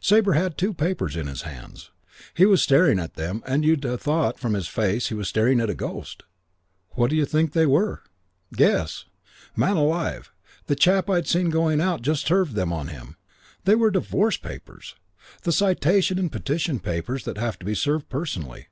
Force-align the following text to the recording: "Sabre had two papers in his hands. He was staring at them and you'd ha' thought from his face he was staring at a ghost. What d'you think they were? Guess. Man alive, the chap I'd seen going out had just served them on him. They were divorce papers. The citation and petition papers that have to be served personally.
"Sabre 0.00 0.32
had 0.32 0.58
two 0.58 0.74
papers 0.74 1.14
in 1.14 1.28
his 1.28 1.42
hands. 1.42 1.92
He 2.34 2.44
was 2.44 2.60
staring 2.60 2.98
at 2.98 3.14
them 3.14 3.40
and 3.46 3.64
you'd 3.64 3.84
ha' 3.84 3.94
thought 3.96 4.36
from 4.36 4.54
his 4.54 4.66
face 4.66 5.10
he 5.10 5.14
was 5.14 5.28
staring 5.28 5.60
at 5.60 5.70
a 5.70 5.76
ghost. 5.76 6.24
What 6.96 7.10
d'you 7.10 7.24
think 7.24 7.52
they 7.52 7.66
were? 7.66 8.02
Guess. 8.52 9.04
Man 9.54 9.76
alive, 9.76 10.32
the 10.66 10.74
chap 10.74 11.08
I'd 11.08 11.28
seen 11.28 11.50
going 11.50 11.80
out 11.80 12.00
had 12.00 12.04
just 12.04 12.26
served 12.26 12.54
them 12.56 12.72
on 12.72 12.88
him. 12.88 13.16
They 13.64 13.76
were 13.76 13.92
divorce 13.92 14.36
papers. 14.36 14.96
The 15.44 15.52
citation 15.52 16.18
and 16.18 16.32
petition 16.32 16.80
papers 16.80 17.24
that 17.24 17.38
have 17.38 17.56
to 17.60 17.64
be 17.64 17.76
served 17.76 18.08
personally. 18.08 18.66